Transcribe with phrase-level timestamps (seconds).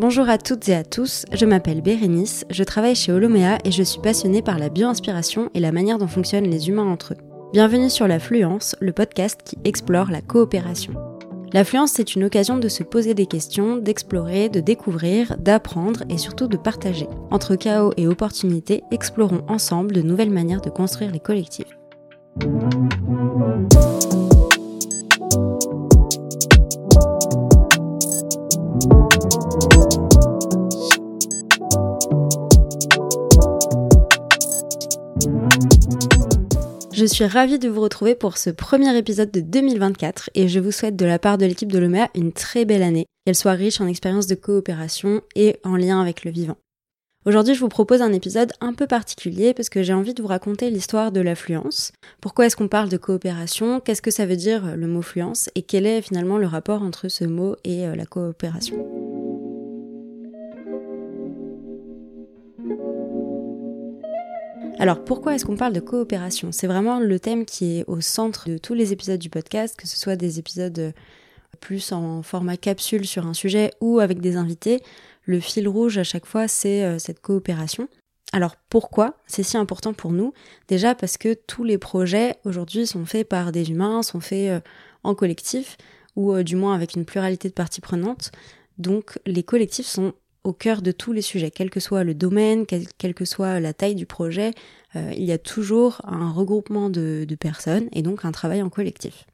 [0.00, 3.82] Bonjour à toutes et à tous, je m'appelle Bérénice, je travaille chez Holomea et je
[3.82, 7.50] suis passionnée par la bio-inspiration et la manière dont fonctionnent les humains entre eux.
[7.52, 10.92] Bienvenue sur La Fluence, le podcast qui explore la coopération.
[11.52, 16.46] L'affluence, c'est une occasion de se poser des questions, d'explorer, de découvrir, d'apprendre et surtout
[16.46, 17.08] de partager.
[17.32, 21.76] Entre chaos et opportunités, explorons ensemble de nouvelles manières de construire les collectifs.
[36.98, 40.72] Je suis ravie de vous retrouver pour ce premier épisode de 2024 et je vous
[40.72, 43.80] souhaite de la part de l'équipe de l'OMEA une très belle année, qu'elle soit riche
[43.80, 46.56] en expériences de coopération et en lien avec le vivant.
[47.24, 50.26] Aujourd'hui, je vous propose un épisode un peu particulier parce que j'ai envie de vous
[50.26, 51.92] raconter l'histoire de l'affluence.
[52.20, 53.78] Pourquoi est-ce qu'on parle de coopération?
[53.78, 55.50] Qu'est-ce que ça veut dire le mot fluence?
[55.54, 59.07] Et quel est finalement le rapport entre ce mot et euh, la coopération?
[64.80, 66.52] Alors pourquoi est-ce qu'on parle de coopération?
[66.52, 69.88] C'est vraiment le thème qui est au centre de tous les épisodes du podcast, que
[69.88, 70.92] ce soit des épisodes euh,
[71.58, 74.80] plus en format capsule sur un sujet ou avec des invités.
[75.24, 77.88] Le fil rouge à chaque fois, c'est euh, cette coopération.
[78.32, 79.14] Alors pourquoi?
[79.26, 80.32] C'est si important pour nous?
[80.68, 84.60] Déjà parce que tous les projets aujourd'hui sont faits par des humains, sont faits euh,
[85.02, 85.76] en collectif,
[86.14, 88.30] ou du moins avec une pluralité de parties prenantes.
[88.76, 90.12] Donc les collectifs sont
[90.48, 93.74] au cœur de tous les sujets, quel que soit le domaine, quelle que soit la
[93.74, 94.52] taille du projet,
[94.96, 99.26] euh, il y a toujours un regroupement de, personnes et donc un travail en collectif.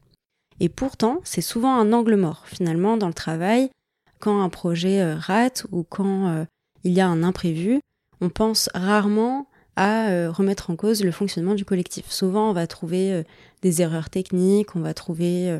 [0.58, 3.70] Et pourtant, c'est souvent un angle mort finalement dans le travail.
[4.18, 6.44] Quand un projet euh, rate ou quand euh,
[6.82, 7.80] il y a un imprévu,
[8.20, 12.08] on pense rarement à remettre en cause le fonctionnement du collectif.
[12.08, 13.24] Souvent, on va trouver
[13.62, 15.58] des erreurs techniques, on va trouver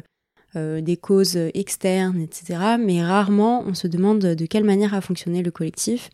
[0.56, 2.76] euh, des causes externes, etc.
[2.78, 6.10] Mais rarement on se demande de quelle manière a fonctionné le collectif,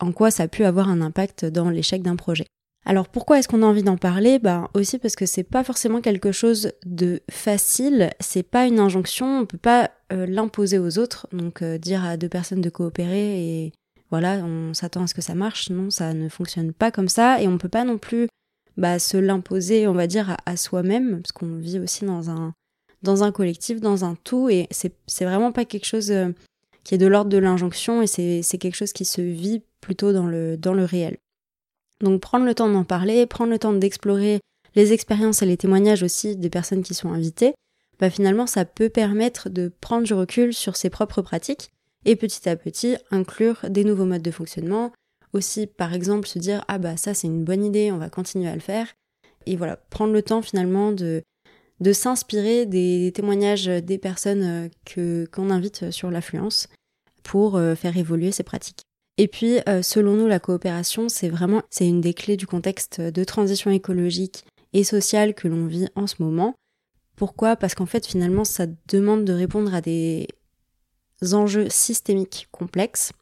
[0.00, 2.46] en quoi ça a pu avoir un impact dans l'échec d'un projet.
[2.84, 4.38] Alors pourquoi est-ce qu'on a envie d'en parler?
[4.38, 9.40] Ben aussi parce que c'est pas forcément quelque chose de facile, c'est pas une injonction,
[9.40, 13.66] on peut pas euh, l'imposer aux autres, donc euh, dire à deux personnes de coopérer
[13.66, 13.72] et
[14.10, 17.40] voilà, on s'attend à ce que ça marche, non, ça ne fonctionne pas comme ça
[17.40, 18.26] et on peut pas non plus
[18.76, 22.52] bah, se l'imposer, on va dire, à soi-même, parce qu'on vit aussi dans un,
[23.02, 26.28] dans un collectif, dans un tout, et c'est vraiment pas quelque chose euh,
[26.84, 30.26] qui est de l'ordre de l'injonction, et c'est quelque chose qui se vit plutôt dans
[30.26, 31.18] le, réel.
[32.00, 34.40] Donc prendre le temps d'en parler, prendre le temps d'explorer
[34.74, 37.54] les expériences et les témoignages aussi des personnes qui sont invitées,
[38.00, 41.70] bah finalement ça peut permettre de prendre du recul sur ses propres pratiques
[42.04, 44.92] et petit à petit inclure des nouveaux modes de fonctionnement,
[45.32, 48.48] aussi par exemple se dire ah bah ça c'est une bonne idée, on va continuer
[48.48, 48.88] à le faire,
[49.46, 51.22] et voilà, prendre le temps finalement de
[51.82, 56.68] de s'inspirer des témoignages des personnes euh, qu'on invite sur l'affluence
[57.24, 58.82] pour euh, faire évoluer ces pratiques.
[59.18, 63.00] Et puis, euh, selon nous, la coopération, c'est vraiment c'est une des clés du contexte
[63.00, 66.54] de transition écologique et sociale que l'on vit en ce moment.
[67.16, 67.56] Pourquoi?
[67.56, 70.28] Parce qu'en fait, finalement, ça demande de répondre à des
[71.32, 73.12] enjeux systémiques complexes.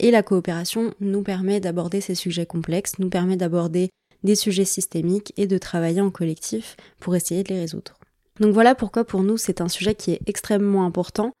[0.00, 3.90] et la coopération nous permet d'aborder ces sujets complexes, nous permet d'aborder
[4.24, 7.94] des sujets systémiques et de travailler en collectif pour essayer de les résoudre.
[8.40, 11.32] Donc voilà pourquoi pour nous c'est un sujet qui est extrêmement important.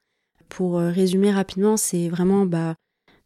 [0.48, 2.76] Pour euh, résumer rapidement, c'est vraiment bah,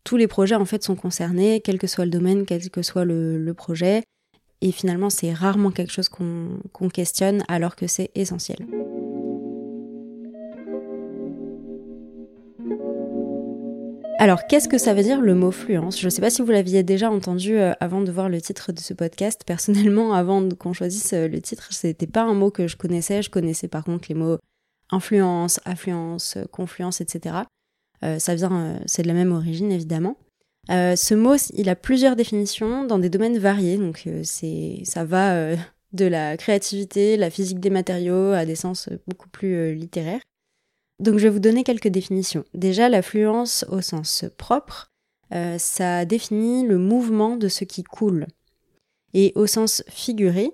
[0.04, 3.04] tous les projets en fait sont concernés, quel que soit le domaine, quel que soit
[3.04, 4.04] le, projet.
[4.60, 8.66] Et finalement, c'est rarement quelque chose qu'on questionne alors que c'est essentiel.
[14.21, 16.01] Alors, qu'est-ce que ça veut dire le mot fluence?
[16.01, 18.73] Je ne sais pas si vous l'aviez déjà entendu euh, avant de voir le titre
[18.73, 19.43] de ce podcast.
[19.47, 23.23] Personnellement, avant qu'on choisisse euh, le titre, c'était pas un mot que je connaissais.
[23.23, 24.39] Je connaissais par contre les mots
[24.91, 27.37] influence, affluence, confluence, etc.
[28.03, 30.17] Euh, ça vient, c'est de la même origine évidemment.
[30.69, 33.77] ce mot, il a plusieurs définitions dans des domaines variés.
[33.77, 35.55] Donc, c'est, ça va
[35.93, 40.23] de la créativité, la physique des matériaux, à des sens beaucoup plus littéraires.
[41.00, 42.44] Donc je vais vous donner quelques définitions.
[42.54, 44.90] Déjà, l'affluence au sens propre,
[45.32, 48.26] euh, ça définit le mouvement de ce qui coule.
[49.14, 50.50] Et au sens figuré,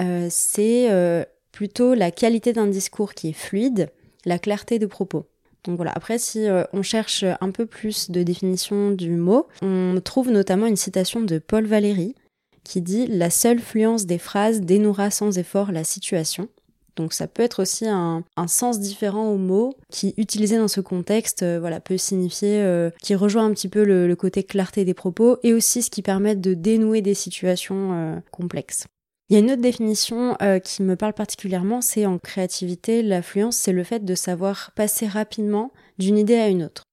[0.00, 3.90] euh, c'est euh, plutôt la qualité d'un discours qui est fluide,
[4.24, 5.26] la clarté de propos.
[5.64, 10.30] Donc voilà, après si on cherche un peu plus de définition du mot, on trouve
[10.30, 12.14] notamment une citation de Paul Valéry
[12.62, 16.48] qui dit La seule fluence des phrases dénouera sans effort la situation.
[16.96, 21.42] Donc ça peut être aussi un, sens différent au mot qui, utilisé dans ce contexte,
[21.42, 25.36] euh, voilà, peut signifier, euh, qui rejoint un petit peu le, côté clarté des propos
[25.42, 28.86] et aussi ce qui permet de dénouer des situations euh, complexes.
[29.28, 33.72] Il y a une autre définition qui me parle particulièrement, c'est en créativité, l'affluence, c'est
[33.72, 36.84] le fait de savoir passer rapidement d'une idée à une autre.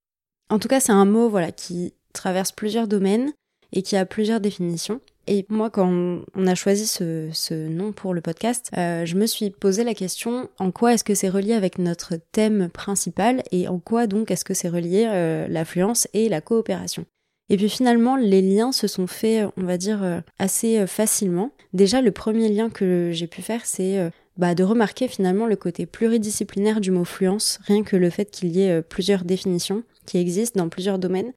[0.50, 3.34] En tout cas, c'est un mot voilà qui traverse plusieurs domaines
[3.72, 5.00] et qui a plusieurs définitions.
[5.26, 9.52] Et moi, quand on a choisi ce, nom pour le podcast, euh, je me suis
[9.52, 13.80] posé la question en quoi est-ce que c'est relié avec notre thème principal et en
[13.80, 17.06] quoi donc est-ce que c'est relié euh, l'affluence et la coopération?
[17.50, 21.52] Et puis finalement, les liens se sont faits, on va dire, euh, assez facilement.
[21.72, 25.86] Déjà, le premier lien que j'ai pu faire, c'est bah, de remarquer finalement le côté
[25.86, 30.62] pluridisciplinaire du mot fluence, rien que le fait qu'il y ait plusieurs définitions qui existent
[30.62, 31.34] dans plusieurs domaines.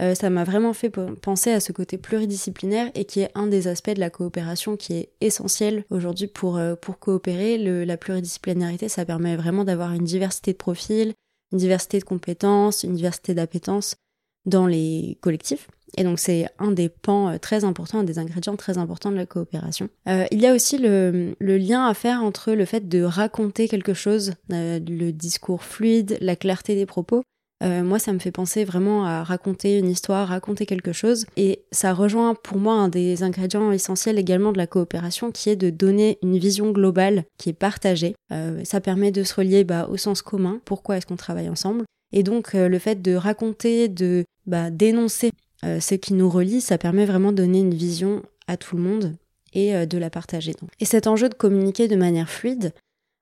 [0.00, 3.68] Euh, ça m'a vraiment fait penser à ce côté pluridisciplinaire et qui est un des
[3.68, 7.58] aspects de la coopération qui est essentiel aujourd'hui pour, euh, pour coopérer.
[7.58, 11.14] la pluridisciplinarité, ça permet vraiment d'avoir une diversité de profils,
[11.52, 13.96] une diversité de compétences, une diversité d'appétences
[14.44, 15.68] dans les collectifs.
[15.96, 19.16] Et donc c'est un des pans euh, très importants, un des ingrédients très importants de
[19.16, 19.88] la coopération.
[20.06, 23.94] il y a aussi le, le, lien à faire entre le fait de raconter quelque
[23.94, 27.22] chose, le discours fluide, la clarté des propos,
[27.62, 31.26] euh, moi, ça me fait penser vraiment à raconter une histoire, raconter quelque chose.
[31.36, 35.56] Et ça rejoint pour moi un des ingrédients essentiels également de la coopération, qui est
[35.56, 38.14] de donner une vision globale qui est partagée.
[38.32, 40.60] Euh, ça permet de se relier bah, au sens commun.
[40.64, 41.84] Pourquoi est-ce qu'on travaille ensemble?
[42.12, 45.30] Et donc, euh, le fait de raconter, de bah, dénoncer
[45.62, 49.16] ce qui nous relie, ça permet vraiment de donner une vision à tout le monde
[49.52, 50.52] et de la partager.
[50.78, 52.72] Et cet enjeu de communiquer de manière fluide,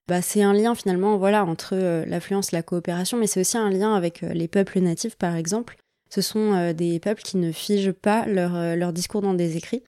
[0.06, 3.70] bah, c'est un lien finalement voilà entre euh, l'affluence, la coopération, mais c'est aussi un
[3.70, 5.76] lien avec euh, les peuples natifs par exemple.
[6.10, 9.82] Ce sont euh, des peuples qui ne figent pas leur, discours dans des écrits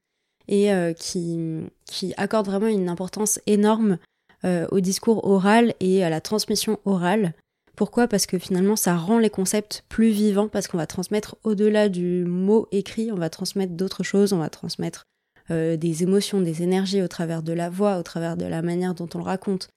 [0.48, 3.98] et qui, accordent vraiment une importance énorme
[4.44, 7.32] au discours oral et à la transmission orale.
[7.74, 8.06] Pourquoi?
[8.06, 12.24] Parce que finalement ça rend les concepts plus vivants parce qu'on va transmettre au-delà du
[12.24, 15.02] mot écrit, on va transmettre d'autres choses, on va transmettre
[15.50, 19.08] des émotions, des énergies au travers de la voix, au travers de la manière dont
[19.14, 19.68] on le raconte,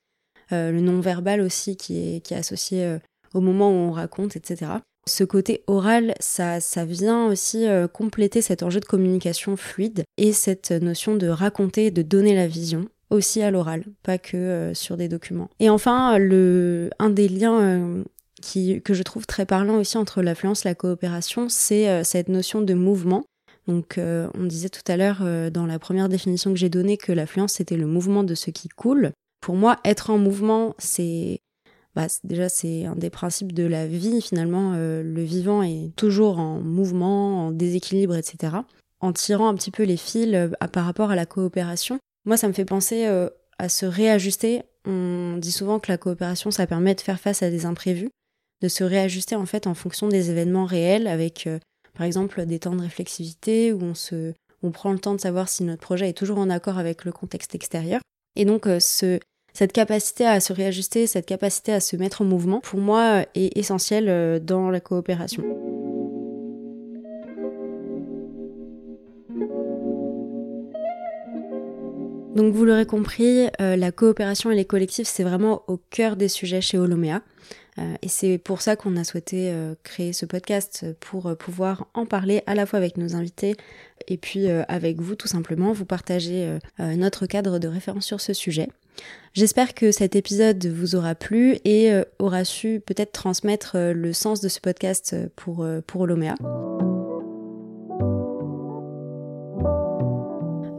[0.52, 3.00] le non-verbal aussi qui est, qui est associé euh,
[3.34, 4.72] au moment où on raconte, etc.
[5.08, 10.34] Ce côté oral, ça, ça vient aussi euh, compléter cet enjeu de communication fluide et
[10.34, 15.08] cette notion de raconter, de donner la vision aussi à l'oral, pas que sur des
[15.08, 15.50] documents.
[15.60, 18.04] Et enfin, le, un des liens
[18.40, 22.62] qui, que je trouve très parlant aussi entre l'affluence et la coopération, c'est cette notion
[22.62, 23.26] de mouvement.
[23.68, 27.54] Donc, on disait tout à l'heure dans la première définition que j'ai donnée que l'affluence
[27.54, 29.12] c'était le mouvement de ce qui coule.
[29.42, 31.42] Pour moi, être en mouvement, c'est
[31.96, 34.74] bah, déjà c'est un des principes de la vie finalement.
[34.76, 38.58] Euh, le vivant est toujours en mouvement, en déséquilibre, etc.
[39.00, 42.48] En tirant un petit peu les fils euh, par rapport à la coopération, moi ça
[42.48, 44.64] me fait penser euh, à se réajuster.
[44.86, 48.12] On dit souvent que la coopération ça permet de faire face à des imprévus,
[48.62, 51.50] de se réajuster en fait en fonction des événements réels, avec
[51.94, 55.50] par exemple des temps de réflexivité où on se on prend le temps de savoir
[55.50, 58.02] si notre projet est toujours en accord avec le contexte extérieur.
[58.36, 59.20] Et donc ce,
[59.60, 63.58] cette capacité à se réajuster, cette capacité à se mettre en mouvement, pour moi, est
[63.58, 65.44] essentielle euh, dans la coopération.
[72.38, 76.30] Donc vous l'aurez compris, euh, la coopération et les collectifs, c'est vraiment au cœur des
[76.30, 77.22] sujets chez Holomea.
[77.80, 79.54] Euh, et c'est pour ça qu'on a souhaité
[79.84, 83.56] créer ce podcast, pour pouvoir en parler à la fois avec nos invités
[84.08, 88.70] et puis avec vous tout simplement, vous partager notre cadre de référence sur ce sujet.
[89.34, 94.12] J'espère que cet épisode vous aura plu et euh, aura su peut-être transmettre euh, le
[94.12, 96.08] sens de ce podcast euh, pour, pour.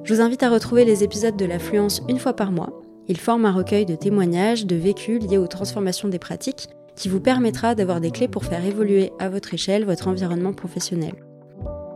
[0.02, 2.82] Je vous invite à retrouver les épisodes de l'affluence une fois par mois.
[3.06, 6.68] Ils forment un recueil de témoignages, de vécus liés aux transformations des pratiques
[7.00, 11.14] qui vous permettra d'avoir des clés pour faire évoluer à votre échelle votre environnement professionnel.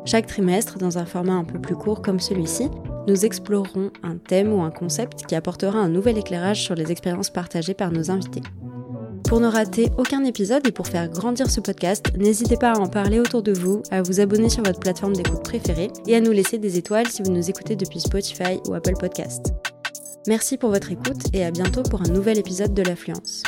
[0.06, 2.68] Chaque trimestre, dans un format un peu plus court comme celui-ci,
[3.06, 7.28] nous explorerons un thème ou un concept qui apportera un nouvel éclairage sur les expériences
[7.28, 8.42] partagées par nos invités.
[9.28, 12.88] Pour ne rater aucun épisode et pour faire grandir ce podcast, n'hésitez pas à en
[12.88, 16.32] parler autour de vous, à vous abonner sur votre plateforme d'écoute préférée et à nous
[16.32, 19.52] laisser des étoiles si vous nous écoutez depuis Spotify ou Apple Podcast.
[20.26, 23.42] Merci pour votre écoute et à bientôt pour un nouvel épisode de l'Affluence.